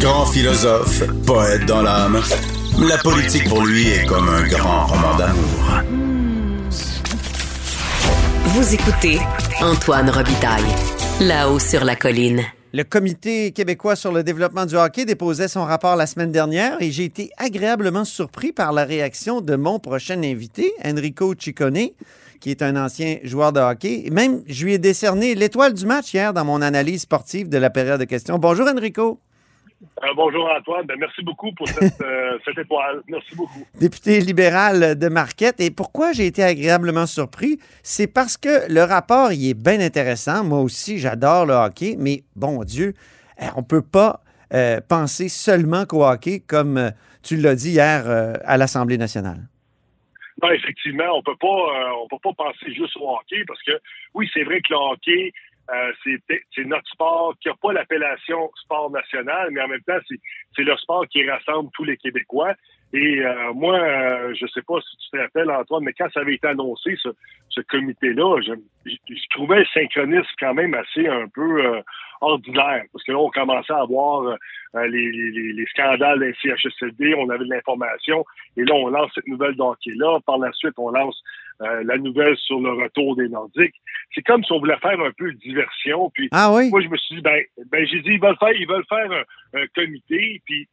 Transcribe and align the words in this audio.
Grand 0.00 0.26
philosophe, 0.26 1.02
poète 1.26 1.64
dans 1.64 1.80
l'âme, 1.80 2.20
la 2.78 2.98
politique 2.98 3.48
pour 3.48 3.64
lui 3.64 3.88
est 3.88 4.04
comme 4.04 4.28
un 4.28 4.46
grand 4.46 4.86
roman 4.86 5.16
d'amour. 5.16 5.82
Vous 8.44 8.74
écoutez 8.74 9.18
Antoine 9.62 10.10
Robitaille, 10.10 10.64
là-haut 11.20 11.58
sur 11.58 11.84
la 11.84 11.96
colline. 11.96 12.42
Le 12.74 12.84
Comité 12.84 13.52
québécois 13.52 13.96
sur 13.96 14.12
le 14.12 14.22
développement 14.22 14.66
du 14.66 14.76
hockey 14.76 15.06
déposait 15.06 15.48
son 15.48 15.64
rapport 15.64 15.96
la 15.96 16.06
semaine 16.06 16.30
dernière 16.30 16.76
et 16.80 16.90
j'ai 16.90 17.04
été 17.04 17.30
agréablement 17.38 18.04
surpris 18.04 18.52
par 18.52 18.72
la 18.72 18.84
réaction 18.84 19.40
de 19.40 19.56
mon 19.56 19.78
prochain 19.78 20.22
invité, 20.22 20.74
Enrico 20.84 21.34
Ciccone, 21.38 21.88
qui 22.40 22.50
est 22.50 22.60
un 22.60 22.76
ancien 22.76 23.16
joueur 23.22 23.52
de 23.52 23.60
hockey. 23.60 24.08
Même, 24.12 24.42
je 24.46 24.64
lui 24.64 24.74
ai 24.74 24.78
décerné 24.78 25.34
l'étoile 25.34 25.72
du 25.72 25.86
match 25.86 26.12
hier 26.12 26.34
dans 26.34 26.44
mon 26.44 26.60
analyse 26.60 27.02
sportive 27.02 27.48
de 27.48 27.56
la 27.56 27.70
période 27.70 28.00
de 28.00 28.04
questions. 28.04 28.38
Bonjour, 28.38 28.68
Enrico. 28.68 29.20
Euh, 29.82 30.06
bonjour 30.14 30.48
Antoine, 30.50 30.86
ben, 30.86 30.96
merci 30.98 31.22
beaucoup 31.22 31.52
pour 31.52 31.68
cette, 31.68 32.00
euh, 32.00 32.38
cette, 32.44 32.58
étoile. 32.58 33.02
Merci 33.08 33.34
beaucoup. 33.34 33.66
Député 33.78 34.20
libéral 34.20 34.98
de 34.98 35.08
Marquette. 35.08 35.60
Et 35.60 35.70
pourquoi 35.70 36.12
j'ai 36.12 36.26
été 36.26 36.42
agréablement 36.42 37.06
surpris? 37.06 37.58
C'est 37.82 38.06
parce 38.06 38.36
que 38.36 38.72
le 38.72 38.82
rapport, 38.82 39.32
il 39.32 39.50
est 39.50 39.54
bien 39.54 39.80
intéressant. 39.80 40.44
Moi 40.44 40.60
aussi, 40.60 40.98
j'adore 40.98 41.46
le 41.46 41.54
hockey, 41.54 41.96
mais 41.98 42.22
bon 42.34 42.64
Dieu, 42.64 42.94
eh, 43.38 43.44
on 43.54 43.60
ne 43.60 43.66
peut 43.66 43.82
pas 43.82 44.20
euh, 44.54 44.80
penser 44.86 45.28
seulement 45.28 45.84
qu'au 45.84 46.04
hockey, 46.04 46.40
comme 46.40 46.92
tu 47.22 47.36
l'as 47.36 47.54
dit 47.54 47.72
hier 47.72 48.06
à 48.44 48.56
l'Assemblée 48.56 48.96
nationale. 48.96 49.48
Non, 50.42 50.50
effectivement, 50.50 51.16
on 51.16 51.22
peut 51.22 51.36
pas, 51.36 51.92
on 52.02 52.08
peut 52.08 52.20
pas 52.22 52.32
penser 52.34 52.72
juste 52.72 52.96
au 52.96 53.08
hockey 53.10 53.42
parce 53.46 53.62
que 53.62 53.72
oui, 54.14 54.30
c'est 54.32 54.44
vrai 54.44 54.60
que 54.60 54.72
le 54.72 54.76
hockey, 54.76 55.32
euh, 55.70 55.92
c'est 56.54 56.64
notre 56.64 56.88
sport 56.88 57.34
qui 57.40 57.48
n'a 57.48 57.54
pas 57.60 57.72
l'appellation 57.72 58.50
sport 58.62 58.90
national, 58.90 59.50
mais 59.50 59.60
en 59.60 59.68
même 59.68 59.82
temps, 59.82 59.98
c'est 60.54 60.62
le 60.62 60.76
sport 60.76 61.06
qui 61.08 61.28
rassemble 61.28 61.70
tous 61.74 61.84
les 61.84 61.96
Québécois. 61.96 62.54
Et 62.92 63.20
euh, 63.20 63.52
moi, 63.52 63.78
euh, 63.78 64.34
je 64.34 64.46
sais 64.46 64.62
pas 64.62 64.80
si 64.80 64.96
tu 64.96 65.10
te 65.10 65.16
rappelles, 65.16 65.50
Antoine, 65.50 65.82
mais 65.84 65.92
quand 65.92 66.08
ça 66.12 66.20
avait 66.20 66.34
été 66.34 66.46
annoncé, 66.46 66.96
ce, 67.02 67.08
ce 67.48 67.60
comité-là, 67.62 68.40
je, 68.46 68.52
je, 68.84 69.28
trouvais 69.30 69.60
le 69.60 69.66
synchronisme 69.74 70.28
quand 70.38 70.54
même 70.54 70.72
assez 70.74 71.06
un 71.08 71.26
peu 71.28 71.64
euh, 71.64 71.80
ordinaire. 72.20 72.84
Parce 72.92 73.04
que 73.04 73.12
là, 73.12 73.18
on 73.18 73.30
commençait 73.30 73.72
à 73.72 73.84
voir 73.84 74.36
les, 74.74 74.88
les, 74.88 75.52
les, 75.52 75.66
scandales 75.66 76.20
d'un 76.20 76.32
CHSLD, 76.40 77.14
on 77.16 77.28
avait 77.28 77.44
de 77.44 77.50
l'information, 77.50 78.24
et 78.56 78.62
là, 78.62 78.74
on 78.74 78.88
lance 78.88 79.10
cette 79.14 79.26
nouvelle 79.26 79.56
d'hockey-là. 79.56 80.20
Par 80.24 80.38
la 80.38 80.52
suite, 80.52 80.74
on 80.78 80.90
lance 80.90 81.20
la 81.58 81.96
nouvelle 81.96 82.36
sur 82.36 82.60
le 82.60 82.70
retour 82.70 83.16
des 83.16 83.28
Nordiques. 83.28 83.74
C'est 84.14 84.22
comme 84.22 84.44
si 84.44 84.52
on 84.52 84.58
voulait 84.58 84.76
faire 84.76 85.00
un 85.00 85.10
peu 85.16 85.32
de 85.32 85.38
diversion. 85.38 86.10
Puis 86.10 86.28
ah 86.32 86.52
oui? 86.52 86.68
moi, 86.70 86.82
je 86.82 86.88
me 86.88 86.96
suis 86.98 87.16
dit, 87.16 87.22
ben, 87.22 87.42
ben 87.70 87.86
j'ai 87.86 88.00
dit, 88.00 88.10
ils 88.10 88.20
veulent 88.20 88.36
faire, 88.38 88.52
ils 88.52 88.68
veulent 88.68 88.84
faire 88.88 89.10
un, 89.10 89.60
un 89.60 89.66
comité, 89.74 90.42
puis 90.44 90.68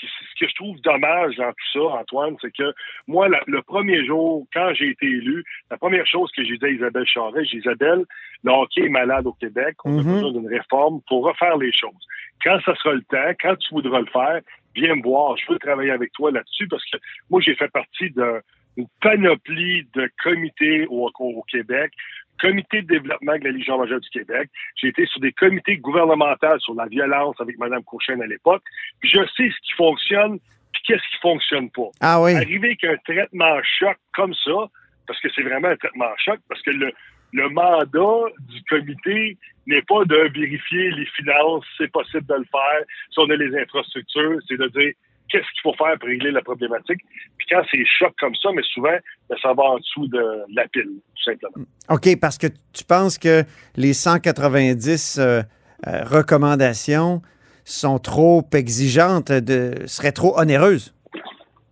ce 0.00 0.44
que 0.44 0.48
je 0.48 0.54
trouve 0.54 0.80
dommage 0.80 1.36
dans 1.36 1.50
tout 1.50 1.72
ça, 1.72 1.96
Antoine, 2.00 2.36
c'est 2.40 2.52
que 2.52 2.72
moi, 3.06 3.28
le 3.28 3.62
premier 3.62 4.04
jour, 4.04 4.46
quand 4.52 4.72
j'ai 4.74 4.90
été 4.90 5.06
élu, 5.06 5.44
la 5.70 5.76
première 5.76 6.06
chose 6.06 6.30
que 6.32 6.44
j'ai 6.44 6.56
dit 6.56 6.64
à 6.64 6.70
Isabelle 6.70 7.06
Charret, 7.06 7.44
j'ai 7.44 7.58
dit, 7.58 7.64
Isabelle, 7.64 8.04
le 8.44 8.52
hockey 8.52 8.82
est 8.82 8.88
malade 8.88 9.26
au 9.26 9.32
Québec, 9.32 9.76
on 9.84 9.98
a 9.98 10.02
mhm. 10.02 10.12
besoin 10.12 10.32
d'une 10.32 10.48
réforme 10.48 11.00
pour 11.08 11.24
refaire 11.24 11.56
les 11.56 11.72
choses. 11.72 12.06
Quand 12.42 12.58
ça 12.64 12.74
sera 12.76 12.94
le 12.94 13.02
temps, 13.02 13.32
quand 13.40 13.56
tu 13.56 13.74
voudras 13.74 14.00
le 14.00 14.06
faire, 14.06 14.40
viens 14.74 14.94
me 14.94 15.02
voir, 15.02 15.36
je 15.36 15.52
veux 15.52 15.58
travailler 15.58 15.90
avec 15.90 16.12
toi 16.12 16.30
là-dessus 16.30 16.68
parce 16.68 16.84
que 16.90 16.98
moi, 17.30 17.40
j'ai 17.40 17.54
fait 17.54 17.68
partie 17.68 18.10
d'une 18.10 18.86
panoplie 19.00 19.88
de 19.94 20.10
comités 20.22 20.86
au, 20.88 21.10
au 21.18 21.42
Québec 21.50 21.92
comité 22.40 22.82
de 22.82 22.86
développement 22.86 23.36
de 23.38 23.44
la 23.44 23.50
Légion 23.50 23.78
majeure 23.78 24.00
du 24.00 24.08
Québec. 24.10 24.50
J'ai 24.76 24.88
été 24.88 25.06
sur 25.06 25.20
des 25.20 25.32
comités 25.32 25.76
gouvernementaux 25.76 26.58
sur 26.58 26.74
la 26.74 26.86
violence 26.86 27.36
avec 27.40 27.58
Mme 27.58 27.82
Courchaine 27.84 28.22
à 28.22 28.26
l'époque. 28.26 28.62
Puis 29.00 29.10
je 29.10 29.20
sais 29.36 29.50
ce 29.50 29.66
qui 29.66 29.72
fonctionne 29.76 30.38
puis 30.72 30.82
qu'est-ce 30.86 31.10
qui 31.10 31.20
fonctionne 31.22 31.70
pas. 31.70 31.88
Ah 32.00 32.20
oui. 32.20 32.34
Arriver 32.34 32.68
avec 32.68 32.84
un 32.84 32.96
traitement 33.04 33.58
choc 33.78 33.96
comme 34.14 34.34
ça, 34.34 34.68
parce 35.06 35.20
que 35.20 35.28
c'est 35.34 35.42
vraiment 35.42 35.68
un 35.68 35.76
traitement 35.76 36.12
choc, 36.18 36.38
parce 36.48 36.60
que 36.62 36.70
le, 36.70 36.92
le 37.32 37.48
mandat 37.48 38.30
du 38.40 38.62
comité 38.68 39.38
n'est 39.66 39.82
pas 39.82 40.04
de 40.04 40.30
vérifier 40.34 40.90
les 40.90 41.06
finances, 41.06 41.64
c'est 41.78 41.90
possible 41.90 42.26
de 42.26 42.34
le 42.34 42.44
faire, 42.44 42.82
si 43.10 43.18
on 43.18 43.30
a 43.30 43.36
les 43.36 43.56
infrastructures, 43.58 44.38
c'est 44.48 44.58
de 44.58 44.68
dire 44.68 44.92
qu'est-ce 45.28 45.46
qu'il 45.52 45.62
faut 45.62 45.74
faire 45.74 45.98
pour 45.98 46.08
régler 46.08 46.30
la 46.30 46.42
problématique. 46.42 47.00
Puis 47.38 47.46
quand 47.50 47.62
c'est 47.70 47.84
choc 47.84 48.12
comme 48.18 48.34
ça, 48.34 48.50
mais 48.54 48.62
souvent, 48.62 48.96
ben, 49.28 49.36
ça 49.42 49.52
va 49.52 49.62
en 49.62 49.78
dessous 49.78 50.06
de 50.08 50.44
la 50.54 50.66
pile, 50.68 50.84
tout 51.16 51.22
simplement. 51.24 51.66
OK, 51.90 52.20
parce 52.20 52.38
que 52.38 52.46
tu 52.72 52.84
penses 52.84 53.18
que 53.18 53.42
les 53.76 53.92
190 53.92 55.18
euh, 55.18 55.42
euh, 55.86 56.04
recommandations 56.04 57.22
sont 57.64 57.98
trop 57.98 58.44
exigeantes, 58.52 59.32
de, 59.32 59.86
seraient 59.86 60.12
trop 60.12 60.38
onéreuses? 60.38 60.94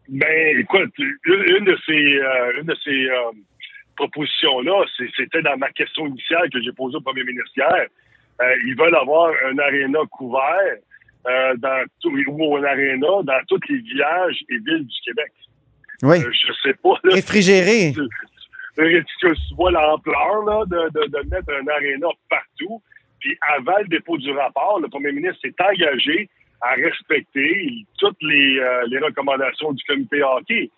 Ben, 0.09 0.59
écoute, 0.59 0.93
une 0.99 1.65
de 1.65 1.79
ces, 1.87 2.17
euh, 2.17 2.61
une 2.61 2.67
de 2.67 2.77
ces 2.85 3.09
propositions-là, 3.97 4.85
c'était 5.17 5.43
dans 5.43 5.57
ma 5.57 5.71
question 5.71 6.07
initiale 6.07 6.51
que 6.51 6.61
j'ai 6.61 6.73
posée 6.73 6.97
au 6.97 7.01
premier 7.01 7.23
ministre 7.23 7.53
hier. 7.57 7.87
ils 8.67 8.75
veulent 8.77 8.97
avoir 8.97 9.33
un 9.47 9.57
aréna 9.59 10.01
couvert 10.11 10.77
euh, 11.27 11.55
dans 11.57 11.85
tout, 12.01 12.11
ou 12.29 12.57
aréna 12.57 13.23
dans 13.23 13.41
tous 13.49 13.61
les 13.69 13.79
villages 13.79 14.45
et 14.51 14.57
villes 14.59 14.87
du 14.87 15.01
Québec. 15.05 15.33
Oui. 16.03 16.19
Euh, 16.19 16.31
je 16.33 16.53
sais 16.63 16.75
pas. 16.75 16.99
Là, 17.05 17.15
Réfrigéré. 17.15 17.93
Tu, 18.77 19.05
tu, 19.21 19.29
vois 19.55 19.71
l'ampleur 19.71 20.67
de, 20.67 20.91
de, 20.91 21.07
de, 21.07 21.31
mettre 21.31 21.49
un 21.49 21.69
aréna 21.69 22.09
partout. 22.29 22.83
Puis 23.21 23.39
avant 23.57 23.79
le 23.79 23.87
dépôt 23.87 24.19
du 24.19 24.33
rapport, 24.33 24.81
le 24.81 24.89
premier 24.89 25.13
ministre 25.13 25.39
s'est 25.43 25.55
engagé 25.61 26.29
à 26.61 26.75
respecter 26.75 27.71
toutes 27.99 28.21
les, 28.21 28.59
euh, 28.59 28.83
les 28.89 28.99
recommandations 28.99 29.73
du 29.73 29.85
comité 29.85 30.25
hockey. 30.25 30.71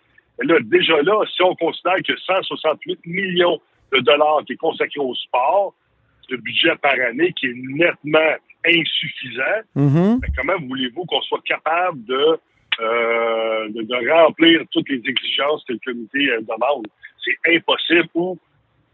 Et 0.42 0.46
là, 0.46 0.58
déjà 0.64 1.00
là, 1.02 1.24
si 1.34 1.42
on 1.42 1.54
considère 1.54 1.96
que 2.06 2.14
168 2.18 3.06
millions 3.06 3.58
de 3.92 4.00
dollars 4.00 4.42
qui 4.46 4.52
est 4.52 4.56
consacré 4.56 5.00
au 5.00 5.14
sport, 5.14 5.74
le 6.30 6.36
budget 6.38 6.74
par 6.76 6.94
année 6.94 7.32
qui 7.32 7.46
est 7.46 7.54
nettement 7.54 8.36
insuffisant, 8.66 9.62
mm-hmm. 9.76 10.20
comment 10.36 10.66
voulez-vous 10.66 11.04
qu'on 11.04 11.20
soit 11.22 11.42
capable 11.44 12.04
de, 12.04 12.38
euh, 12.80 13.68
de, 13.68 14.10
remplir 14.12 14.62
toutes 14.72 14.88
les 14.88 15.02
exigences 15.06 15.64
que 15.64 15.74
le 15.74 15.80
comité 15.84 16.30
euh, 16.30 16.40
demande? 16.40 16.86
C'est 17.24 17.54
impossible 17.54 18.08
ou 18.14 18.38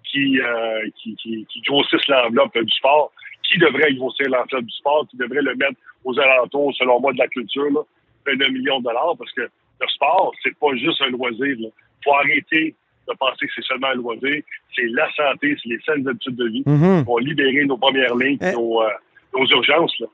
qui, 0.04 0.40
euh, 0.40 0.88
qui, 0.96 1.16
qui, 1.16 1.46
qui 1.48 1.60
grossissent 1.62 2.08
l'enveloppe 2.08 2.58
du 2.58 2.72
sport. 2.72 3.12
Qui 3.48 3.58
devrait 3.58 3.92
grossir 3.94 4.28
l'enveloppe 4.28 4.64
du 4.64 4.76
sport? 4.76 5.06
Qui 5.10 5.16
devrait 5.16 5.42
le 5.42 5.54
mettre 5.54 5.78
aux 6.04 6.18
alentours, 6.18 6.74
selon 6.76 7.00
moi, 7.00 7.12
de 7.12 7.18
la 7.18 7.28
culture, 7.28 7.70
là, 7.70 8.48
million 8.50 8.78
de 8.80 8.84
dollars? 8.84 9.16
Parce 9.18 9.32
que 9.32 9.42
le 9.42 9.88
sport, 9.88 10.32
c'est 10.42 10.56
pas 10.58 10.74
juste 10.76 11.00
un 11.02 11.10
loisir. 11.10 11.56
Il 11.58 11.70
faut 12.04 12.14
arrêter 12.14 12.74
de 13.08 13.14
penser 13.18 13.46
que 13.46 13.52
c'est 13.54 13.64
seulement 13.64 13.88
un 13.88 13.94
loisir. 13.94 14.42
C'est 14.74 14.86
la 14.88 15.08
santé, 15.14 15.56
c'est 15.62 15.68
les 15.68 15.80
saines 15.84 16.06
habitudes 16.08 16.36
de 16.36 16.48
vie. 16.48 16.62
Mm-hmm. 16.66 17.04
On 17.06 17.14
va 17.14 17.20
libérer 17.20 17.64
nos 17.64 17.76
premières 17.76 18.14
lignes, 18.16 18.38
eh. 18.40 18.52
nos, 18.52 18.82
euh, 18.82 18.88
nos 19.34 19.46
urgences. 19.46 19.98
Là. 20.00 20.06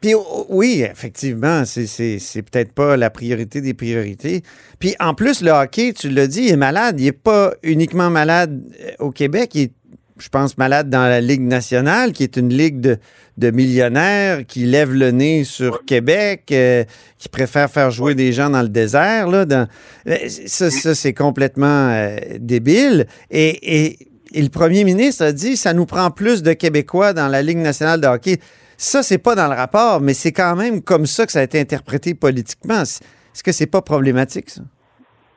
Puis 0.00 0.14
oui, 0.48 0.84
effectivement, 0.88 1.64
c'est 1.64 2.42
peut-être 2.42 2.72
pas 2.72 2.96
la 2.96 3.10
priorité 3.10 3.60
des 3.60 3.74
priorités. 3.74 4.42
Puis 4.78 4.94
en 5.00 5.12
plus, 5.14 5.42
le 5.42 5.50
hockey, 5.50 5.92
tu 5.92 6.08
l'as 6.08 6.28
dit, 6.28 6.42
il 6.42 6.52
est 6.52 6.56
malade. 6.56 7.00
Il 7.00 7.06
n'est 7.06 7.12
pas 7.12 7.52
uniquement 7.64 8.08
malade 8.08 8.62
euh, 8.80 8.90
au 9.00 9.10
Québec, 9.10 9.50
il 9.54 9.62
est, 9.62 9.72
je 10.18 10.28
pense, 10.28 10.58
malade 10.58 10.90
dans 10.90 11.08
la 11.08 11.20
Ligue 11.20 11.42
nationale, 11.42 12.12
qui 12.12 12.22
est 12.22 12.36
une 12.36 12.48
ligue 12.48 12.80
de, 12.80 12.98
de 13.36 13.50
millionnaires 13.50 14.46
qui 14.46 14.60
lève 14.60 14.92
le 14.92 15.10
nez 15.10 15.44
sur 15.44 15.84
Québec, 15.84 16.44
euh, 16.52 16.84
qui 17.18 17.28
préfère 17.28 17.70
faire 17.70 17.90
jouer 17.90 18.14
des 18.14 18.32
gens 18.32 18.50
dans 18.50 18.62
le 18.62 18.68
désert. 18.68 19.28
Là, 19.28 19.44
dans, 19.44 19.68
euh, 20.08 20.16
ça, 20.28 20.70
ça 20.70 20.94
c'est 20.94 21.14
complètement 21.14 22.16
débile. 22.38 23.06
Et, 23.30 23.86
et, 23.86 23.98
et 24.32 24.42
le 24.42 24.50
premier 24.50 24.84
ministre 24.84 25.24
a 25.24 25.32
dit, 25.32 25.56
ça 25.56 25.72
nous 25.72 25.86
prend 25.86 26.10
plus 26.10 26.42
de 26.42 26.52
Québécois 26.52 27.12
dans 27.12 27.28
la 27.28 27.42
Ligue 27.42 27.58
nationale 27.58 28.00
de 28.00 28.06
hockey. 28.06 28.38
Ça, 28.76 29.02
c'est 29.02 29.18
pas 29.18 29.34
dans 29.34 29.48
le 29.48 29.54
rapport, 29.54 30.00
mais 30.00 30.14
c'est 30.14 30.32
quand 30.32 30.54
même 30.54 30.82
comme 30.82 31.06
ça 31.06 31.26
que 31.26 31.32
ça 31.32 31.40
a 31.40 31.42
été 31.42 31.58
interprété 31.58 32.14
politiquement. 32.14 32.82
Est-ce 32.82 33.42
que 33.42 33.52
c'est 33.52 33.66
pas 33.66 33.82
problématique, 33.82 34.50
ça? 34.50 34.62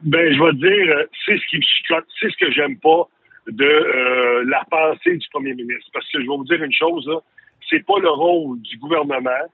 Ben, 0.03 0.33
je 0.33 0.39
vais 0.43 0.51
te 0.51 0.57
dire, 0.57 0.95
euh, 0.95 1.05
c'est 1.25 1.37
ce 1.37 1.49
qui 1.49 1.57
me 1.57 1.61
chicote, 1.61 2.05
c'est 2.19 2.29
ce 2.31 2.37
que 2.45 2.51
j'aime 2.51 2.77
pas 2.77 3.07
de 3.47 3.65
euh, 3.65 4.43
la 4.47 4.63
pensée 4.69 5.17
du 5.17 5.27
premier 5.29 5.53
ministre. 5.53 5.89
Parce 5.93 6.05
que 6.11 6.19
je 6.19 6.27
vais 6.27 6.37
vous 6.37 6.45
dire 6.45 6.61
une 6.63 6.73
chose, 6.73 7.09
c'est 7.69 7.85
pas 7.85 7.99
le 7.99 8.09
rôle 8.09 8.61
du 8.61 8.77
gouvernement 8.77 9.47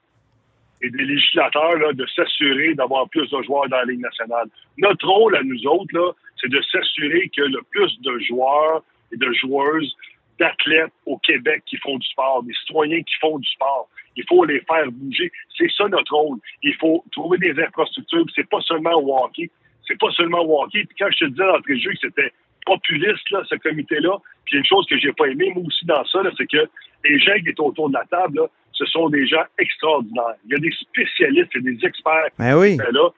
et 0.80 0.90
des 0.90 1.04
législateurs 1.04 1.76
là, 1.76 1.92
de 1.92 2.06
s'assurer 2.14 2.74
d'avoir 2.74 3.08
plus 3.08 3.28
de 3.30 3.42
joueurs 3.42 3.68
dans 3.68 3.78
la 3.78 3.84
Ligue 3.84 4.00
nationale. 4.00 4.48
Notre 4.78 5.08
rôle 5.08 5.36
à 5.36 5.42
nous 5.42 5.66
autres, 5.66 6.16
c'est 6.40 6.48
de 6.48 6.60
s'assurer 6.70 7.30
que 7.34 7.42
le 7.42 7.60
plus 7.70 8.00
de 8.00 8.18
joueurs 8.20 8.82
et 9.12 9.16
de 9.16 9.32
joueuses 9.32 9.96
d'athlètes 10.38 10.92
au 11.06 11.18
Québec 11.18 11.62
qui 11.66 11.76
font 11.78 11.98
du 11.98 12.06
sport, 12.06 12.42
des 12.44 12.54
citoyens 12.54 13.02
qui 13.02 13.14
font 13.20 13.38
du 13.38 13.48
sport. 13.50 13.88
Il 14.16 14.24
faut 14.28 14.44
les 14.44 14.60
faire 14.60 14.90
bouger. 14.90 15.32
C'est 15.56 15.70
ça 15.76 15.88
notre 15.88 16.14
rôle. 16.14 16.38
Il 16.62 16.74
faut 16.76 17.04
trouver 17.12 17.38
des 17.38 17.60
infrastructures. 17.60 18.24
C'est 18.34 18.48
pas 18.48 18.60
seulement 18.60 18.94
au 18.94 19.24
hockey. 19.24 19.50
C'est 19.86 19.98
pas 19.98 20.10
seulement 20.12 20.42
au 20.44 20.62
hockey. 20.62 20.84
Puis 20.84 20.96
quand 20.98 21.08
je 21.10 21.24
te 21.24 21.30
disais 21.30 21.46
d'entrée 21.46 21.74
de 21.74 21.80
jeu 21.80 21.90
que 21.92 21.98
c'était 22.02 22.32
populiste, 22.68 23.30
là, 23.30 23.40
ce 23.48 23.56
comité-là, 23.56 24.14
puis 24.44 24.58
une 24.58 24.64
chose 24.66 24.86
que 24.86 24.98
j'ai 24.98 25.12
pas 25.12 25.26
aimé, 25.26 25.50
moi 25.54 25.64
aussi, 25.66 25.84
dans 25.86 26.04
ça, 26.04 26.20
c'est 26.36 26.46
que 26.46 26.62
les 27.04 27.18
gens 27.18 27.34
qui 27.42 27.48
étaient 27.50 27.60
autour 27.60 27.88
de 27.88 27.94
la 27.94 28.04
table, 28.10 28.40
là, 28.40 28.46
ce 28.72 28.84
sont 28.86 29.08
des 29.08 29.26
gens 29.26 29.42
extraordinaires. 29.58 30.36
Il 30.46 30.52
y 30.52 30.54
a 30.54 30.58
des 30.58 30.72
spécialistes, 30.72 31.50
il 31.54 31.64
y 31.64 31.68
a 31.68 31.72
des 31.76 31.84
experts 31.86 32.30
Ben 32.38 32.54
oui. 32.56 32.74
étaient 32.74 32.92
là. 32.92 33.08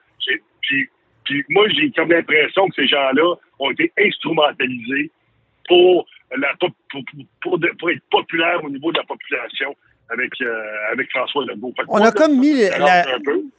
Puis, 0.61 0.89
puis 1.25 1.43
moi, 1.49 1.67
j'ai 1.69 1.91
comme 1.91 2.09
l'impression 2.11 2.67
que 2.69 2.75
ces 2.75 2.87
gens-là 2.87 3.35
ont 3.59 3.71
été 3.71 3.91
instrumentalisés 3.99 5.11
pour, 5.67 6.05
la, 6.35 6.53
pour, 6.59 6.69
pour- 7.41 7.59
pour 7.79 7.89
être 7.91 8.03
populaires 8.09 8.63
au 8.63 8.69
niveau 8.69 8.91
de 8.91 8.97
la 8.97 9.03
population 9.05 9.75
avec, 10.13 10.31
euh, 10.41 10.47
avec 10.91 11.09
François 11.11 11.43
Legault. 11.45 11.73
On 11.87 12.01
a 12.03 12.11
comme 12.11 12.39
mis 12.39 12.53
la-. 12.53 13.05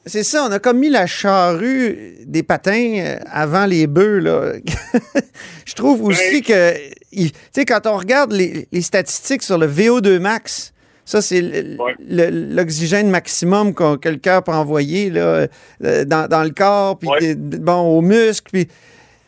C'est 0.07 0.23
ça, 0.23 0.47
on 0.49 0.53
a 0.53 0.59
comme 0.59 0.79
mis 0.79 0.91
la 0.91 1.07
charrue 1.07 2.15
des 2.27 2.43
patins 2.43 2.95
euh, 2.99 3.17
avant 3.31 3.67
les 3.67 3.87
bœufs. 3.87 4.19
Là. 4.19 4.53
Je 5.65 5.75
trouve 5.75 6.03
aussi 6.05 6.43
que, 6.43 6.75
tu 7.13 7.31
sais, 7.53 7.65
quand 7.65 7.87
on 7.87 7.97
regarde 7.97 8.33
les, 8.33 8.67
les 8.73 8.83
statistiques 8.83 9.43
sur 9.43 9.59
le 9.59 9.67
VO2 9.67 10.19
max, 10.19 10.73
ça, 11.05 11.21
c'est 11.23 11.43
Ouais. 11.43 11.95
l'oxygène 12.01 13.11
maximum 13.11 13.75
qu'on- 13.75 13.97
que 13.97 14.09
le 14.09 14.17
cœur 14.19 14.43
peut 14.45 14.53
envoyer 14.53 15.11
là, 15.11 15.47
euh, 15.85 16.05
dans, 16.05 16.29
dans 16.29 16.43
le 16.45 16.51
corps, 16.51 16.99
puis 16.99 17.09
Ouais. 17.09 17.35
des- 17.35 17.59
bon, 17.59 17.81
aux 17.81 18.01
muscles. 18.03 18.51
Puis 18.53 18.69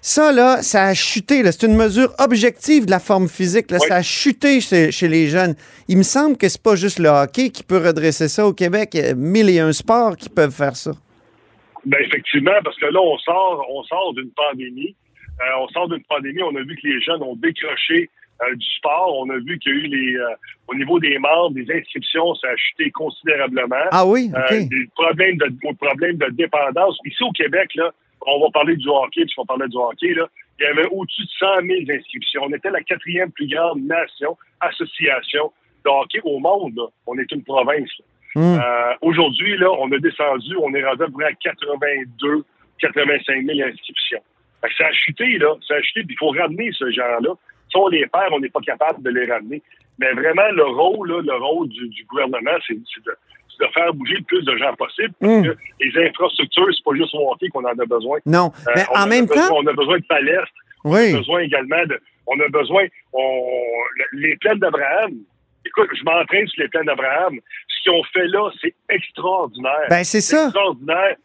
ça, 0.06 0.32
là, 0.32 0.60
ça 0.60 0.84
a 0.84 0.92
chuté. 0.94 1.42
C'est 1.50 1.66
une 1.66 1.76
mesure 1.76 2.12
objective 2.18 2.84
de 2.84 2.90
la 2.90 2.98
forme 3.00 3.26
physique. 3.26 3.70
Là. 3.70 3.78
Ça 3.78 3.96
a 3.96 4.02
chuté 4.02 4.60
chez, 4.60 4.92
chez 4.92 5.08
les 5.08 5.28
jeunes. 5.28 5.54
Il 5.88 5.96
me 5.96 6.02
semble 6.02 6.36
que 6.36 6.46
c'est 6.46 6.62
pas 6.62 6.76
juste 6.76 6.98
le 6.98 7.08
hockey 7.08 7.48
qui 7.48 7.62
peut 7.62 7.78
redresser 7.78 8.28
ça 8.28 8.46
au 8.46 8.52
Québec. 8.52 8.90
Il 8.92 9.00
y 9.00 9.08
a 9.08 9.14
mille 9.14 9.48
et 9.48 9.60
un 9.60 9.72
sports 9.72 10.14
qui 10.18 10.28
peuvent 10.28 10.54
faire 10.54 10.76
ça. 10.76 10.90
Ben 11.86 11.96
effectivement, 12.04 12.52
parce 12.62 12.76
que 12.78 12.84
là, 12.84 13.00
on 13.00 13.16
sort, 13.16 13.66
on 13.70 13.82
sort 13.84 14.12
d'une 14.12 14.30
pandémie. 14.30 14.94
Euh, 15.40 15.62
on 15.62 15.68
sort 15.68 15.88
d'une 15.88 16.04
pandémie, 16.04 16.42
on 16.42 16.54
a 16.54 16.60
vu 16.60 16.76
que 16.76 16.86
les 16.86 17.00
jeunes 17.00 17.22
ont 17.22 17.36
décroché 17.36 18.10
euh, 18.42 18.54
du 18.54 18.66
sport. 18.76 19.16
On 19.20 19.30
a 19.30 19.38
vu 19.38 19.58
qu'il 19.58 19.72
y 19.72 19.74
a 19.74 19.78
eu 19.78 19.86
les 19.86 20.16
euh, 20.16 20.34
au 20.68 20.74
niveau 20.74 21.00
des 21.00 21.18
membres, 21.18 21.54
des 21.54 21.66
inscriptions, 21.74 22.34
ça 22.34 22.48
a 22.48 22.56
chuté 22.56 22.90
considérablement. 22.90 23.88
Ah 23.90 24.04
oui, 24.06 24.30
Euh, 24.36 24.60
OK. 24.60 24.68
des 24.68 24.88
problèmes 24.94 25.36
de 25.38 25.46
des 25.48 25.74
problèmes 25.80 26.16
de 26.18 26.28
dépendance. 26.32 26.98
Ici 27.06 27.22
au 27.24 27.32
Québec, 27.32 27.70
là, 27.74 27.90
on 28.26 28.40
va 28.40 28.50
parler 28.52 28.76
du 28.76 28.88
hockey, 28.88 29.22
puisqu'on 29.22 29.46
parlait 29.46 29.68
du 29.68 29.76
hockey, 29.76 30.14
là, 30.14 30.28
il 30.58 30.64
y 30.64 30.66
avait 30.66 30.86
au-dessus 30.90 31.22
de 31.24 31.30
100 31.38 31.46
000 31.66 31.98
inscriptions. 31.98 32.42
On 32.44 32.52
était 32.52 32.70
la 32.70 32.82
quatrième 32.82 33.30
plus 33.32 33.48
grande 33.48 33.82
nation, 33.82 34.36
association 34.60 35.52
de 35.84 35.90
hockey 35.90 36.20
au 36.24 36.38
monde. 36.38 36.74
là. 36.76 36.86
On 37.06 37.18
est 37.18 37.30
une 37.32 37.42
province. 37.42 37.90
Hmm. 38.34 38.58
Euh, 38.58 38.94
Aujourd'hui, 39.02 39.56
là, 39.58 39.70
on 39.78 39.90
a 39.92 39.98
descendu, 39.98 40.56
on 40.60 40.72
est 40.74 40.84
rendu 40.84 41.02
à 41.02 41.06
peu 41.06 41.12
près 41.12 41.26
à 41.26 41.32
82, 41.32 42.44
85 42.78 43.44
000 43.44 43.68
inscriptions. 43.68 44.22
Fait 44.60 44.68
que 44.68 44.74
ça 44.76 44.86
a 44.86 44.92
chuté, 44.92 45.38
là. 45.38 45.54
Ça 45.66 45.74
a 45.74 45.82
chuté, 45.82 46.02
puis 46.04 46.14
il 46.14 46.18
faut 46.18 46.30
ramener 46.30 46.70
ce 46.72 46.90
genre-là. 46.90 47.30
Si 47.70 47.76
on 47.76 47.88
les 47.88 48.06
perd, 48.06 48.32
on 48.32 48.40
n'est 48.40 48.48
pas 48.48 48.60
capable 48.60 49.02
de 49.02 49.10
les 49.10 49.30
ramener. 49.30 49.62
Mais 49.98 50.12
vraiment, 50.12 50.48
le 50.52 50.64
rôle, 50.64 51.08
là, 51.10 51.20
le 51.22 51.34
rôle 51.34 51.68
du, 51.68 51.88
du 51.88 52.04
gouvernement, 52.04 52.58
c'est 52.66 52.74
de, 52.74 53.16
de 53.60 53.66
faire 53.74 53.92
bouger 53.94 54.14
le 54.18 54.24
plus 54.24 54.42
de 54.44 54.56
gens 54.56 54.74
possible. 54.76 55.12
Parce 55.20 55.32
Mm. 55.32 55.42
que 55.44 55.56
les 55.80 56.06
infrastructures, 56.08 56.66
c'est 56.76 56.84
pas 56.84 56.96
juste 56.96 57.14
au 57.14 57.30
hockey 57.32 57.48
qu'on 57.48 57.64
en 57.64 57.78
a 57.78 57.86
besoin. 57.86 58.18
Non, 58.26 58.52
Euh, 58.68 58.72
mais 58.76 58.84
en 58.94 59.06
même 59.06 59.26
besoin- 59.26 59.48
temps, 59.48 59.56
On 59.58 59.66
a 59.66 59.72
besoin 59.72 59.98
de 59.98 60.04
palestres. 60.08 60.52
On 60.84 60.94
a 60.94 61.00
oui. 61.00 61.12
besoin 61.12 61.40
également 61.40 61.84
de. 61.86 61.98
On 62.26 62.38
a 62.40 62.48
besoin. 62.48 62.84
On, 63.12 63.42
les 64.12 64.36
plaines 64.36 64.58
d'Abraham. 64.58 65.12
Écoute, 65.66 65.88
je 65.98 66.04
m'entraîne 66.04 66.46
sur 66.48 66.62
les 66.62 66.68
plaines 66.68 66.84
d'Abraham. 66.86 67.38
Ce 67.68 67.82
qu'ils 67.82 67.92
ont 67.92 68.04
fait 68.12 68.26
là, 68.28 68.50
c'est 68.60 68.74
extraordinaire. 68.90 69.86
Ben, 69.88 70.04
c'est 70.04 70.20
ça. 70.20 70.44
extraordinaire. 70.44 71.16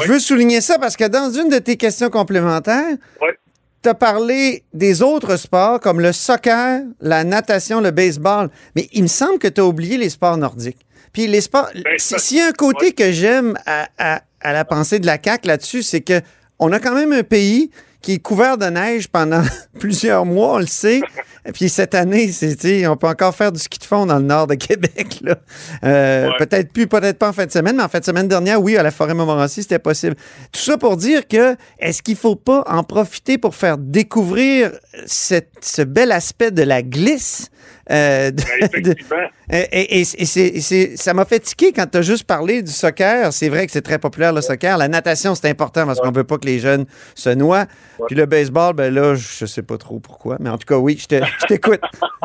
Je 0.00 0.12
veux 0.12 0.18
souligner 0.20 0.60
ça 0.60 0.78
parce 0.78 0.96
que 0.96 1.08
dans 1.08 1.30
une 1.30 1.48
de 1.48 1.58
tes 1.58 1.76
questions 1.76 2.08
complémentaires, 2.10 2.96
Ouais. 3.20 3.36
tu 3.82 3.88
as 3.88 3.94
parlé 3.94 4.62
des 4.72 5.02
autres 5.02 5.36
sports 5.36 5.80
comme 5.80 6.00
le 6.00 6.12
soccer, 6.12 6.82
la 7.00 7.24
natation, 7.24 7.80
le 7.80 7.90
baseball. 7.90 8.50
Mais 8.76 8.86
il 8.92 9.02
me 9.02 9.08
semble 9.08 9.38
que 9.40 9.48
tu 9.48 9.60
as 9.60 9.64
oublié 9.64 9.96
les 9.96 10.10
sports 10.10 10.36
nordiques. 10.36 10.78
Puis 11.18 11.26
les 11.26 11.40
sports. 11.40 11.68
Ben, 11.74 11.82
S'il 11.98 12.36
y 12.36 12.40
a 12.40 12.46
un 12.46 12.52
côté 12.52 12.86
ouais. 12.86 12.92
que 12.92 13.10
j'aime 13.10 13.58
à, 13.66 13.88
à- 13.98 14.22
à 14.40 14.52
la 14.52 14.64
pensée 14.64 15.00
de 15.00 15.06
la 15.06 15.18
CAQ 15.20 15.48
là-dessus, 15.48 15.82
c'est 15.82 16.00
que 16.00 16.20
on 16.60 16.70
a 16.70 16.78
quand 16.78 16.94
même 16.94 17.12
un 17.12 17.24
pays 17.24 17.72
qui 18.00 18.12
est 18.12 18.18
couvert 18.20 18.56
de 18.56 18.66
neige 18.66 19.08
pendant 19.08 19.42
plusieurs 19.80 20.24
mois, 20.24 20.54
on 20.54 20.58
le 20.58 20.66
sait. 20.68 21.00
Puis 21.54 21.68
cette 21.70 21.96
année, 21.96 22.30
c'est, 22.30 22.86
on 22.86 22.96
peut 22.96 23.08
encore 23.08 23.34
faire 23.34 23.50
du 23.50 23.58
ski 23.58 23.78
de 23.80 23.84
fond 23.84 24.06
dans 24.06 24.18
le 24.18 24.24
nord 24.24 24.46
de 24.46 24.54
Québec. 24.54 25.18
Là. 25.22 25.34
Euh, 25.82 26.28
Ouais. 26.28 26.34
Peut-être 26.38 26.72
plus, 26.72 26.86
peut-être 26.86 27.18
pas 27.18 27.30
en 27.30 27.32
fin 27.32 27.46
de 27.46 27.50
semaine, 27.50 27.76
mais 27.76 27.82
en 27.82 27.88
fin 27.88 27.98
de 27.98 28.04
semaine 28.04 28.28
dernière, 28.28 28.62
oui, 28.62 28.76
à 28.76 28.84
la 28.84 28.92
forêt 28.92 29.14
Montmorency, 29.14 29.62
c'était 29.62 29.78
possible. 29.80 30.14
Tout 30.52 30.60
ça 30.60 30.78
pour 30.78 30.96
dire 30.96 31.26
que 31.26 31.56
est-ce 31.80 32.00
qu'il 32.02 32.16
faut 32.16 32.36
pas 32.36 32.62
en 32.68 32.84
profiter 32.84 33.38
pour 33.38 33.56
faire 33.56 33.76
découvrir 33.78 34.70
cette- 35.06 35.52
ce 35.62 35.82
bel 35.82 36.12
aspect 36.12 36.50
de 36.50 36.62
la 36.62 36.82
glisse? 36.82 37.50
euh, 37.90 38.30
de- 38.30 38.42
Ben, 38.70 38.82
de- 38.82 38.94
et, 39.50 39.80
et- 39.80 40.00
et 40.00 40.04
c'est- 40.04 40.40
et 40.48 40.60
c'est- 40.60 40.96
ça 40.98 41.14
m'a 41.14 41.24
fait 41.24 41.40
tiquer 41.40 41.72
quand 41.72 41.86
tu 41.90 41.96
as 41.96 42.02
juste 42.02 42.24
parlé 42.24 42.62
du 42.62 42.70
soccer. 42.70 43.32
C'est 43.32 43.48
vrai 43.48 43.64
que 43.64 43.72
c'est 43.72 43.80
très 43.80 43.98
populaire 43.98 44.34
le 44.34 44.42
soccer. 44.42 44.76
La 44.76 44.88
natation, 44.88 45.34
c'est 45.34 45.48
important 45.48 45.86
parce 45.86 45.98
qu'on 45.98 46.10
veut 46.10 46.24
pas 46.24 46.36
que 46.36 46.44
les 46.44 46.58
jeunes 46.58 46.84
se 47.14 47.30
noient. 47.30 47.64
Puis 48.06 48.14
le 48.14 48.26
baseball, 48.26 48.74
ben 48.74 48.92
là, 48.92 49.14
je 49.14 49.46
sais 49.46 49.62
pas 49.62 49.78
trop 49.78 50.00
pourquoi. 50.00 50.36
Mais 50.40 50.50
en 50.50 50.58
tout 50.58 50.66
cas, 50.66 50.76
oui, 50.76 50.98
je 51.00 51.06
te- 51.06 51.24
je 51.40 51.46
t'écoute. 51.46 51.80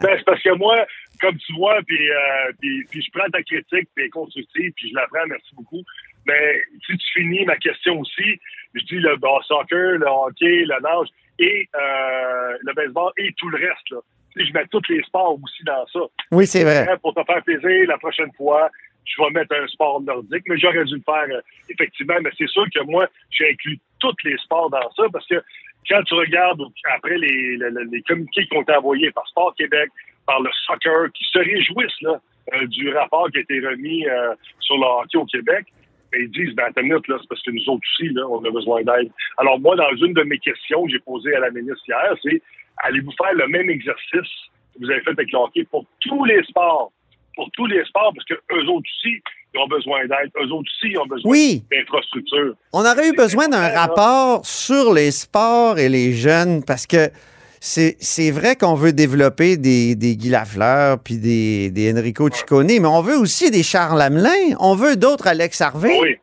Ben, 0.00 0.14
c'est 0.18 0.24
parce 0.24 0.42
que 0.42 0.56
moi, 0.56 0.86
comme 1.20 1.36
tu 1.36 1.52
vois, 1.54 1.78
puis, 1.86 2.10
euh, 2.10 2.52
puis, 2.60 2.84
puis 2.90 3.02
je 3.02 3.10
prends 3.12 3.28
ta 3.30 3.42
critique, 3.42 3.88
puis 3.94 3.98
elle 3.98 4.04
est 4.06 4.10
constructive, 4.10 4.72
puis 4.76 4.88
je 4.90 4.94
la 4.94 5.06
prends, 5.12 5.26
merci 5.28 5.50
beaucoup. 5.54 5.82
Mais 6.26 6.62
si 6.86 6.96
tu 6.96 7.20
finis 7.20 7.44
ma 7.44 7.56
question 7.56 8.00
aussi, 8.00 8.40
je 8.74 8.84
dis 8.84 9.00
le 9.00 9.16
bon, 9.16 9.40
soccer, 9.42 9.98
le 9.98 10.06
hockey, 10.06 10.64
le 10.64 10.80
nage 10.80 11.08
et 11.38 11.68
euh, 11.74 12.56
le 12.62 12.72
baseball 12.74 13.12
et 13.18 13.32
tout 13.36 13.48
le 13.48 13.58
reste. 13.58 13.90
Là. 13.90 13.98
Je 14.36 14.52
mets 14.52 14.66
tous 14.70 14.82
les 14.88 15.02
sports 15.02 15.38
aussi 15.42 15.64
dans 15.64 15.86
ça. 15.92 16.00
Oui, 16.30 16.46
c'est 16.46 16.64
vrai. 16.64 16.86
Pour 17.02 17.14
te 17.14 17.22
faire 17.24 17.42
plaisir, 17.42 17.88
la 17.88 17.98
prochaine 17.98 18.32
fois, 18.36 18.70
je 19.04 19.22
vais 19.22 19.30
mettre 19.30 19.54
un 19.54 19.66
sport 19.66 20.00
nordique, 20.00 20.44
mais 20.46 20.56
j'aurais 20.58 20.84
dû 20.84 20.94
le 20.94 21.02
faire 21.04 21.36
euh, 21.36 21.40
effectivement. 21.68 22.16
Mais 22.22 22.30
c'est 22.38 22.48
sûr 22.48 22.64
que 22.74 22.82
moi, 22.84 23.08
j'ai 23.30 23.50
inclus 23.50 23.78
tous 23.98 24.14
les 24.24 24.36
sports 24.38 24.70
dans 24.70 24.90
ça 24.96 25.04
parce 25.12 25.26
que 25.26 25.42
quand 25.88 26.02
tu 26.04 26.14
regardes 26.14 26.62
après 26.94 27.18
les, 27.18 27.56
les, 27.56 27.70
les 27.90 28.02
communiqués 28.02 28.46
qui 28.46 28.56
ont 28.56 28.62
été 28.62 28.72
envoyés 28.74 29.10
par 29.10 29.26
Sport 29.28 29.54
Québec, 29.56 29.90
par 30.26 30.40
le 30.40 30.50
soccer, 30.66 31.10
qui 31.12 31.24
se 31.24 31.38
réjouissent 31.38 32.00
là, 32.02 32.20
euh, 32.54 32.66
du 32.66 32.90
rapport 32.90 33.28
qui 33.30 33.38
a 33.38 33.40
été 33.40 33.60
remis 33.60 34.06
euh, 34.06 34.34
sur 34.60 34.76
le 34.76 34.84
hockey 34.84 35.18
au 35.18 35.26
Québec, 35.26 35.66
mais 36.12 36.20
ils 36.24 36.30
disent, 36.30 36.54
ben, 36.54 36.64
attends 36.68 36.82
minute, 36.82 37.06
là, 37.08 37.16
c'est 37.20 37.28
parce 37.28 37.42
que 37.42 37.50
nous 37.50 37.62
autres 37.68 37.82
aussi, 37.94 38.08
là, 38.12 38.22
on 38.28 38.44
a 38.44 38.50
besoin 38.50 38.82
d'aide. 38.82 39.10
Alors, 39.38 39.58
moi, 39.60 39.74
dans 39.76 39.94
une 39.96 40.12
de 40.14 40.22
mes 40.22 40.38
questions 40.38 40.84
que 40.84 40.90
j'ai 40.92 40.98
posées 41.00 41.34
à 41.34 41.40
la 41.40 41.50
ministre 41.50 41.82
hier, 41.88 42.14
c'est 42.22 42.40
allez-vous 42.84 43.12
faire 43.12 43.34
le 43.34 43.46
même 43.48 43.70
exercice 43.70 44.30
que 44.74 44.78
vous 44.80 44.90
avez 44.90 45.00
fait 45.00 45.10
avec 45.10 45.30
le 45.32 45.38
hockey 45.38 45.64
pour 45.70 45.84
tous 46.00 46.24
les 46.24 46.42
sports? 46.44 46.92
Pour 47.34 47.50
tous 47.52 47.66
les 47.66 47.82
sports, 47.84 48.12
parce 48.14 48.26
que 48.26 48.34
eux 48.34 48.64
autres 48.68 48.86
aussi, 49.00 49.20
ils 49.54 49.58
ont 49.60 49.66
besoin 49.66 50.00
d'aide. 50.06 50.30
Eux 50.38 50.50
autres 50.52 50.70
aussi, 50.70 50.92
ils 50.92 50.98
ont 50.98 51.06
besoin 51.06 51.30
Oui. 51.30 51.62
d'infrastructures. 51.70 52.54
On 52.74 52.80
aurait 52.80 53.08
eu 53.08 53.12
besoin 53.16 53.48
d'un 53.48 53.68
rapport 53.70 54.44
sur 54.44 54.92
les 54.92 55.10
sports 55.10 55.78
et 55.78 55.88
les 55.88 56.12
jeunes 56.12 56.62
parce 56.64 56.86
que 56.86 57.08
c'est 57.64 58.30
vrai 58.32 58.56
qu'on 58.56 58.74
veut 58.74 58.92
développer 58.92 59.56
des, 59.56 59.94
des 59.94 60.16
Guy 60.16 60.30
Lafleur 60.30 60.98
puis 61.00 61.18
des, 61.18 61.70
des 61.70 61.92
Enrico 61.92 62.28
Ciccone, 62.28 62.66
mais 62.66 62.86
on 62.86 63.02
veut 63.02 63.16
aussi 63.16 63.52
des 63.52 63.62
Charles 63.62 63.98
Lamelin. 63.98 64.56
On 64.58 64.74
veut 64.74 64.96
d'autres 64.96 65.28
Alex 65.28 65.60
Harvey. 65.60 65.96
Oui. 66.00 66.16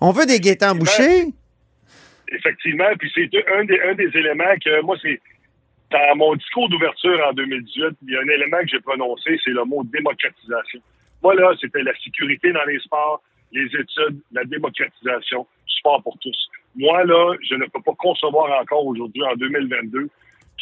On 0.00 0.12
veut 0.12 0.26
des 0.26 0.38
Gaétan 0.38 0.76
Boucher. 0.76 1.26
Effectivement, 2.28 2.88
puis 3.00 3.10
c'est 3.12 3.28
un 3.52 3.64
des, 3.64 3.80
un 3.80 3.94
des 3.94 4.10
éléments 4.16 4.54
que 4.64 4.80
moi, 4.82 4.96
c'est 5.02 5.20
dans 5.90 6.16
mon 6.16 6.36
discours 6.36 6.68
d'ouverture 6.68 7.20
en 7.28 7.32
2018, 7.32 7.84
il 8.06 8.14
y 8.14 8.16
a 8.16 8.20
un 8.20 8.28
élément 8.28 8.60
que 8.60 8.68
j'ai 8.68 8.80
prononcé, 8.80 9.40
c'est 9.42 9.50
le 9.50 9.64
mot 9.64 9.82
démocratisation. 9.82 10.80
Moi, 11.20 11.34
là, 11.34 11.52
c'était 11.60 11.82
la 11.82 11.92
sécurité 11.98 12.52
dans 12.52 12.64
les 12.68 12.78
sports, 12.78 13.20
les 13.50 13.66
études, 13.66 14.20
la 14.30 14.44
démocratisation, 14.44 15.48
sport 15.66 16.00
pour 16.04 16.16
tous. 16.20 16.48
Moi, 16.76 17.02
là, 17.04 17.34
je 17.42 17.56
ne 17.56 17.66
peux 17.66 17.82
pas 17.82 17.94
concevoir 17.98 18.60
encore 18.60 18.86
aujourd'hui, 18.86 19.24
en 19.24 19.34
2022, 19.34 20.08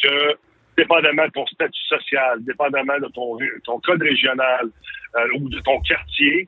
que 0.01 0.35
dépendamment 0.77 1.25
de 1.25 1.31
ton 1.31 1.45
statut 1.47 1.81
social, 1.87 2.43
dépendamment 2.43 2.97
de 2.99 3.07
ton, 3.13 3.37
ton 3.65 3.79
code 3.81 4.01
régional 4.01 4.69
euh, 5.15 5.27
ou 5.39 5.49
de 5.49 5.59
ton 5.59 5.79
quartier, 5.81 6.47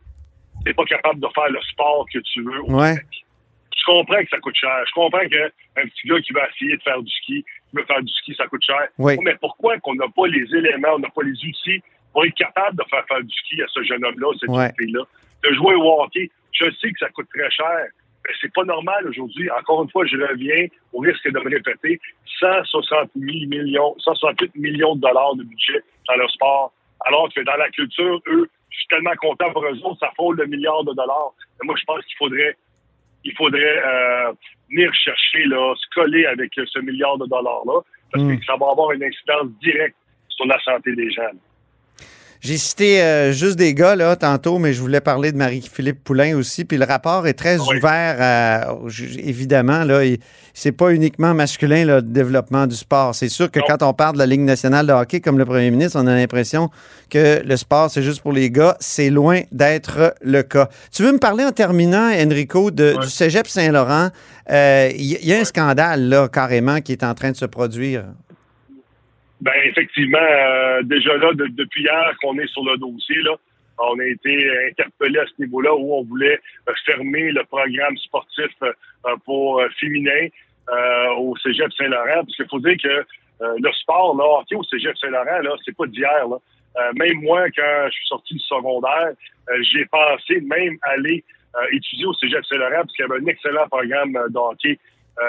tu 0.63 0.67
n'es 0.69 0.73
pas 0.73 0.85
capable 0.85 1.19
de 1.19 1.27
faire 1.35 1.49
le 1.49 1.59
sport 1.61 2.05
que 2.13 2.19
tu 2.19 2.41
veux 2.43 2.61
au 2.63 2.71
Ouais. 2.79 2.89
Québec. 2.95 3.25
Je 3.77 3.83
comprends 3.85 4.21
que 4.23 4.29
ça 4.29 4.37
coûte 4.39 4.55
cher. 4.55 4.83
Je 4.87 4.91
comprends 4.93 5.19
qu'un 5.27 5.49
petit 5.87 6.07
gars 6.07 6.21
qui 6.21 6.33
va 6.33 6.47
essayer 6.49 6.77
de 6.77 6.81
faire 6.83 7.01
du 7.01 7.11
ski, 7.11 7.43
qui 7.43 7.75
veut 7.75 7.83
faire 7.85 8.01
du 8.01 8.13
ski, 8.13 8.35
ça 8.37 8.45
coûte 8.47 8.63
cher. 8.63 8.87
Oui. 8.99 9.17
Mais 9.23 9.35
pourquoi 9.41 9.77
qu'on 9.79 9.95
n'a 9.95 10.05
pas 10.15 10.27
les 10.27 10.45
éléments, 10.55 10.89
on 10.95 10.99
n'a 10.99 11.09
pas 11.09 11.23
les 11.23 11.31
outils 11.45 11.81
pour 12.13 12.23
être 12.25 12.35
capable 12.35 12.77
de 12.77 12.83
faire 12.89 13.03
faire 13.07 13.21
du 13.23 13.33
ski 13.45 13.61
à 13.61 13.65
ce 13.69 13.81
jeune 13.83 14.05
homme-là, 14.05 14.27
cette 14.39 14.49
Ouais. 14.49 14.71
fille-là? 14.79 15.01
De 15.43 15.53
jouer 15.55 15.73
au 15.75 16.01
hockey, 16.03 16.29
je 16.51 16.65
sais 16.79 16.91
que 16.91 16.99
ça 16.99 17.09
coûte 17.09 17.27
très 17.33 17.49
cher. 17.49 17.87
Mais 18.25 18.33
c'est 18.39 18.53
pas 18.53 18.63
normal 18.63 19.07
aujourd'hui. 19.07 19.49
Encore 19.51 19.83
une 19.83 19.89
fois, 19.89 20.05
je 20.05 20.17
reviens 20.17 20.67
au 20.93 20.99
risque 20.99 21.25
de 21.25 21.39
me 21.39 21.49
répéter. 21.49 21.99
160 22.39 23.11
000 23.15 23.27
millions, 23.47 23.95
168 23.99 24.55
millions 24.55 24.95
de 24.95 25.01
dollars 25.01 25.35
de 25.35 25.43
budget 25.43 25.81
dans 26.07 26.15
le 26.15 26.27
sport. 26.27 26.71
Alors 27.05 27.29
que 27.33 27.41
dans 27.41 27.55
la 27.57 27.69
culture, 27.69 28.21
eux, 28.27 28.49
je 28.69 28.77
suis 28.77 28.87
tellement 28.87 29.15
content 29.19 29.51
pour 29.51 29.65
eux 29.65 29.79
autres, 29.83 29.99
ça 29.99 30.11
frôle 30.15 30.37
le 30.37 30.45
milliard 30.45 30.83
de 30.83 30.93
dollars. 30.93 31.33
Mais 31.59 31.65
moi, 31.65 31.75
je 31.77 31.83
pense 31.85 32.05
qu'il 32.05 32.17
faudrait 32.17 32.55
il 33.23 33.35
faudrait 33.35 33.83
euh, 33.85 34.33
venir 34.69 34.93
chercher, 34.93 35.45
là, 35.45 35.75
se 35.75 35.85
coller 35.93 36.25
avec 36.25 36.51
ce 36.55 36.79
milliard 36.79 37.17
de 37.17 37.25
dollars-là, 37.27 37.81
parce 38.11 38.23
Mm. 38.23 38.39
que 38.39 38.45
ça 38.45 38.55
va 38.59 38.67
avoir 38.71 38.91
une 38.91 39.03
incidence 39.03 39.47
directe 39.61 39.95
sur 40.29 40.45
la 40.45 40.59
santé 40.61 40.95
des 40.95 41.11
gens. 41.11 41.29
J'ai 42.43 42.57
cité 42.57 43.01
euh, 43.03 43.31
juste 43.33 43.55
des 43.55 43.75
gars 43.75 43.95
là 43.95 44.15
tantôt, 44.15 44.57
mais 44.57 44.73
je 44.73 44.81
voulais 44.81 44.99
parler 44.99 45.31
de 45.31 45.37
Marie-Philippe 45.37 46.03
Poulain 46.03 46.35
aussi. 46.35 46.65
Puis 46.65 46.77
le 46.77 46.85
rapport 46.85 47.27
est 47.27 47.33
très 47.35 47.59
Oui. 47.59 47.77
ouvert, 47.77 48.15
à- 48.19 48.75
évidemment. 49.23 49.83
Là, 49.83 50.03
il- 50.03 50.17
c'est 50.53 50.71
pas 50.71 50.89
uniquement 50.91 51.35
masculin 51.35 51.85
le 51.85 52.01
développement 52.01 52.65
du 52.65 52.75
sport. 52.75 53.13
C'est 53.13 53.29
sûr 53.29 53.51
que 53.51 53.59
Non. 53.59 53.65
quand 53.67 53.83
on 53.83 53.93
parle 53.93 54.13
de 54.15 54.19
la 54.19 54.25
Ligue 54.25 54.41
nationale 54.41 54.87
de 54.87 54.91
hockey, 54.91 55.19
comme 55.21 55.37
le 55.37 55.45
premier 55.45 55.69
ministre, 55.69 55.99
on 56.01 56.07
a 56.07 56.15
l'impression 56.15 56.69
que 57.11 57.43
le 57.45 57.57
sport 57.57 57.91
c'est 57.91 58.01
juste 58.01 58.21
pour 58.21 58.33
les 58.33 58.49
gars. 58.49 58.75
C'est 58.79 59.11
loin 59.11 59.41
d'être 59.51 60.15
le 60.23 60.41
cas. 60.41 60.67
Tu 60.91 61.03
veux 61.03 61.11
me 61.13 61.19
parler 61.19 61.45
en 61.45 61.51
terminant, 61.51 62.09
Enrico, 62.11 62.71
de, 62.71 62.95
du 63.01 63.07
Cégep 63.09 63.47
Saint-Laurent? 63.47 64.09
Euh, 64.51 64.89
Il 64.95 65.01
y, 65.05 65.17
il 65.21 65.27
y 65.27 65.33
a 65.33 65.39
un 65.39 65.45
scandale 65.45 66.09
là 66.09 66.27
carrément 66.27 66.81
qui 66.81 66.91
est 66.91 67.03
en 67.03 67.13
train 67.13 67.31
de 67.31 67.37
se 67.37 67.45
produire. 67.45 68.05
Ben 69.41 69.53
effectivement, 69.65 70.19
euh, 70.21 70.81
déjà 70.83 71.17
là, 71.17 71.33
de- 71.33 71.47
depuis 71.47 71.81
hier 71.83 72.15
qu'on 72.21 72.37
est 72.37 72.47
sur 72.47 72.63
le 72.63 72.77
dossier, 72.77 73.17
là, 73.23 73.35
on 73.79 73.97
a 73.99 74.05
été 74.05 74.33
interpellé 74.69 75.17
à 75.19 75.25
ce 75.25 75.41
niveau-là 75.41 75.73
où 75.73 75.95
on 75.95 76.03
voulait 76.03 76.39
euh, 76.69 76.73
fermer 76.85 77.31
le 77.31 77.43
programme 77.45 77.97
sportif 77.97 78.51
euh, 78.61 78.71
pour 79.25 79.59
euh, 79.61 79.67
féminin 79.79 80.27
au 81.17 81.35
Cégep 81.43 81.71
Saint-Laurent. 81.73 82.23
Parce 82.23 82.35
qu'il 82.35 82.47
faut 82.47 82.59
dire 82.59 82.77
que 82.81 83.05
le 83.39 83.71
sport, 83.73 84.15
là, 84.15 84.23
hockey 84.39 84.55
au 84.55 84.63
Cégep 84.63 84.95
Saint-Laurent, 84.97 85.39
là, 85.41 85.55
c'est 85.65 85.75
pas 85.75 85.85
d'hier. 85.87 86.27
Là. 86.29 86.91
Même 86.93 87.19
moi, 87.23 87.47
quand 87.49 87.85
je 87.87 87.91
suis 87.91 88.07
sorti 88.07 88.35
du 88.35 88.39
secondaire, 88.39 89.11
j'ai 89.63 89.83
pensé 89.87 90.39
même 90.41 90.77
aller 90.83 91.25
étudier 91.73 92.05
au 92.05 92.13
Cégep 92.13 92.45
Saint-Laurent 92.45 92.83
parce 92.83 92.93
qu'il 92.93 93.05
y 93.05 93.11
avait 93.11 93.21
un 93.21 93.25
excellent 93.25 93.67
programme 93.67 94.13
de 94.13 94.37
hockey. 94.37 94.79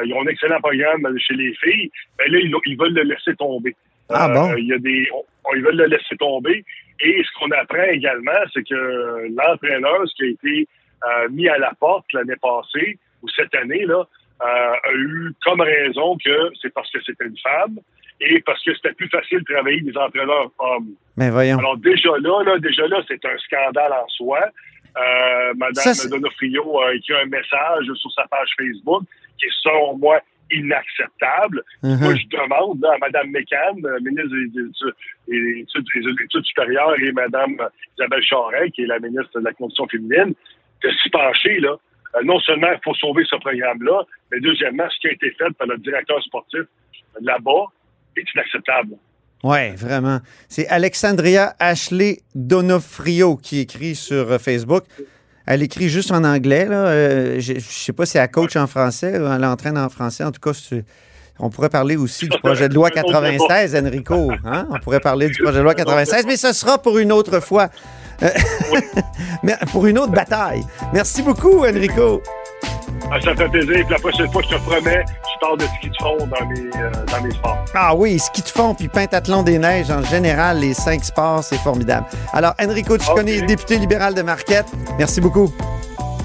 Ils 0.04 0.14
ont 0.14 0.23
un 0.23 0.26
excellent 0.26 0.61
programme 0.61 1.09
chez 1.19 1.35
les 1.35 1.54
filles. 1.54 1.90
Mais 2.21 2.28
là, 2.28 2.38
ils, 2.38 2.54
ils 2.66 2.78
veulent 2.78 2.95
le 2.95 3.02
laisser 3.02 3.35
tomber. 3.35 3.75
Ah 4.14 4.28
Euh, 4.31 4.35
bon? 4.35 4.54
Il 4.57 4.66
y 4.66 4.73
a 4.73 4.78
des, 4.78 5.09
on- 5.14 5.54
ils 5.57 5.62
veulent 5.62 5.76
le 5.76 5.87
laisser 5.87 6.16
tomber. 6.19 6.64
Et 7.00 7.23
ce 7.25 7.38
qu'on 7.38 7.50
apprend 7.50 7.83
également, 7.90 8.31
c'est 8.52 8.62
que 8.66 9.26
l'entraîneur, 9.37 10.02
ce 10.07 10.14
qui 10.14 10.23
a 10.25 10.26
été 10.28 10.69
euh, 11.04 11.28
mis 11.31 11.49
à 11.49 11.59
la 11.59 11.73
porte 11.81 12.07
l'année 12.12 12.37
passée 12.40 12.99
ou 13.23 13.28
cette 13.28 13.54
année 13.57 13.85
là, 13.87 14.07
euh, 14.42 14.45
a 14.45 14.92
eu 14.95 15.33
comme 15.45 15.61
raison 15.61 16.16
que 16.25 16.50
c'est 16.61 16.73
parce 16.73 16.90
que 16.92 16.99
c'était 17.04 17.25
une 17.26 17.38
femme 17.38 17.78
et 18.21 18.40
parce 18.42 18.62
que 18.62 18.73
c'était 18.75 18.92
plus 18.95 19.09
facile 19.09 19.40
de 19.40 19.52
travailler 19.52 19.81
des 19.81 19.97
entraîneurs 19.97 20.50
hommes. 20.59 20.90
Mais 21.16 21.26
Ben, 21.26 21.33
voyons. 21.33 21.59
Alors 21.59 21.76
déjà 21.76 22.11
là, 22.21 22.42
là 22.45 22.59
déjà 22.59 22.87
là, 22.87 23.02
c'est 23.09 23.25
un 23.25 23.37
scandale 23.38 23.92
en 23.92 24.07
soi. 24.09 24.40
Euh, 24.97 25.54
Madame 25.57 25.95
Ça, 25.95 26.09
Donofrio 26.09 26.81
a 26.83 26.95
écrit 26.95 27.14
un 27.14 27.25
message 27.26 27.87
sur 27.95 28.12
sa 28.12 28.26
page 28.28 28.50
Facebook 28.59 29.02
qui 29.38 29.47
est 29.47 29.50
selon 29.62 29.97
moi 29.97 30.21
inacceptable. 30.52 31.62
Mhm. 31.82 31.99
Moi, 32.00 32.14
je 32.16 32.26
demande 32.28 32.80
là, 32.82 32.90
à 32.94 32.99
Mme 32.99 33.30
Mécan, 33.30 33.76
euh, 33.85 33.99
ministre 34.00 34.30
des, 34.37 34.49
des 34.49 34.68
études, 34.68 34.94
des 35.28 35.61
études- 35.62 36.16
des 36.16 36.25
études 36.25 36.44
supérieures, 36.44 36.94
et 37.00 37.12
Mme 37.12 37.56
Isabelle 37.99 38.23
Charret, 38.25 38.71
qui 38.71 38.82
est 38.82 38.87
la 38.87 38.99
ministre 38.99 39.38
de 39.40 39.44
la 39.44 39.52
Condition 39.52 39.87
féminine, 39.88 40.35
de 40.82 40.90
s'y 41.02 41.11
pencher. 41.11 41.61
Là. 41.61 41.76
Euh, 42.16 42.21
non 42.25 42.38
seulement 42.40 42.71
il 42.73 42.80
faut 42.85 42.94
sauver 42.94 43.25
ce 43.28 43.37
programme-là, 43.37 44.02
mais 44.30 44.40
deuxièmement, 44.40 44.85
ce 44.90 44.99
qui 45.00 45.09
a 45.09 45.12
été 45.12 45.30
fait 45.30 45.50
par 45.59 45.66
le 45.66 45.78
directeur 45.78 46.23
sportif 46.23 46.62
là-bas 47.21 47.64
est 48.16 48.25
inacceptable. 48.35 48.94
Oui, 49.44 49.75
vraiment. 49.75 50.18
C'est 50.49 50.68
Alexandria 50.68 51.54
Ashley 51.59 52.18
Donofrio 52.35 53.37
qui 53.37 53.61
écrit 53.61 53.94
sur 53.97 54.30
euh, 54.30 54.38
Facebook. 54.38 54.85
Elle 55.47 55.63
écrit 55.63 55.89
juste 55.89 56.13
en 56.13 56.25
anglais. 56.25 56.67
Là. 56.67 56.87
Euh, 56.87 57.41
je 57.41 57.55
ne 57.55 57.61
sais 57.61 57.93
pas 57.93 58.07
si 58.07 58.19
elle 58.19 58.31
coach 58.31 58.57
en 58.57 58.67
français 58.67 59.19
ou 59.19 59.27
elle 59.27 59.45
entraîne 59.45 59.77
en 59.79 59.89
français. 59.89 60.25
En 60.25 60.31
tout 60.31 60.41
cas, 60.41 60.53
on 61.39 61.51
pourrait 61.51 61.69
parler 61.71 61.97
aussi 61.97 62.29
du 62.29 62.39
projet 62.39 62.69
de 62.69 62.75
loi 62.75 62.91
96, 62.91 63.75
Enrico. 63.77 64.31
hein? 64.45 64.67
On 64.71 64.79
pourrait 64.79 65.01
parler 65.01 65.29
du 65.29 65.43
projet 65.43 65.59
de 65.59 65.63
loi 65.65 65.75
96, 65.75 66.27
mais 66.27 66.37
ce 66.37 66.53
sera 66.53 66.79
pour 66.79 66.99
une 66.99 67.13
autre 67.13 67.41
fois. 67.41 67.69
Euh, 68.23 68.29
pour 69.73 69.87
une 69.87 69.99
autre 69.99 70.13
bataille. 70.13 70.63
Merci 70.93 71.23
beaucoup, 71.23 71.65
Enrico. 71.67 72.23
Ah, 73.14 73.21
ça 73.21 73.35
fait 73.35 73.49
plaisir. 73.49 73.75
Puis 73.85 73.87
la 73.90 73.99
prochaine 73.99 74.33
fois, 74.33 74.42
je 74.42 74.57
te 74.57 74.61
promets, 74.62 75.04
je 75.07 75.40
parle 75.40 75.59
de 75.59 75.64
ski 75.64 75.90
de 75.90 75.97
fond 76.00 76.16
dans 76.26 76.47
mes, 76.47 76.61
euh, 76.83 76.90
dans 77.11 77.23
mes 77.23 77.31
sports. 77.31 77.59
Ah 77.75 77.95
oui, 77.95 78.19
ski 78.19 78.40
de 78.40 78.49
fond 78.49 78.75
puis 78.75 78.88
pentathlon 78.88 79.42
des 79.42 79.59
neiges, 79.59 79.90
en 79.90 80.02
général, 80.02 80.61
les 80.61 80.73
cinq 80.73 81.04
sports, 81.04 81.45
c'est 81.45 81.59
formidable. 81.59 82.07
Alors, 82.33 82.54
Enrico 82.59 82.99
Ciccone, 82.99 83.28
Ok. 83.40 83.47
député 83.47 83.76
libéral 83.76 84.14
de 84.14 84.23
Marquette, 84.23 84.66
merci 84.99 85.21
beaucoup. 85.21 85.52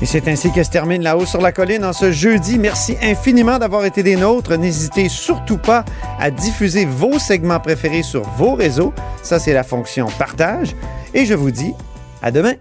Et 0.02 0.06
c'est 0.06 0.28
ainsi 0.28 0.52
que 0.52 0.64
se 0.64 0.70
termine 0.70 1.02
La 1.02 1.18
Haut 1.18 1.26
sur 1.26 1.42
la 1.42 1.52
Colline 1.52 1.84
en 1.84 1.92
ce 1.92 2.12
jeudi. 2.12 2.60
Merci 2.60 2.96
infiniment 3.02 3.58
d'avoir 3.58 3.84
été 3.84 4.04
des 4.04 4.16
nôtres. 4.16 4.56
N'hésitez 4.56 5.10
surtout 5.10 5.58
pas 5.58 5.84
à 6.20 6.30
diffuser 6.30 6.86
vos 6.86 7.18
segments 7.18 7.60
préférés 7.60 8.04
sur 8.04 8.22
vos 8.22 8.54
réseaux. 8.54 8.94
Ça, 9.24 9.40
c'est 9.40 9.54
la 9.54 9.64
fonction 9.64 10.06
partage. 10.20 10.76
Et 11.16 11.26
je 11.26 11.34
vous 11.34 11.50
dis 11.50 11.74
à 12.22 12.30
demain. 12.30 12.54